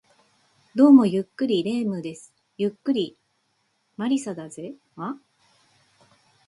[0.73, 2.33] どうも、ゆっくり霊夢です。
[2.57, 3.15] ゆっくり
[3.97, 4.73] 魔理沙だぜ